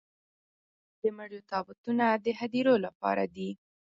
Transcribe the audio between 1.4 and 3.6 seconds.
تابوتونه د هديرو لپاره دي.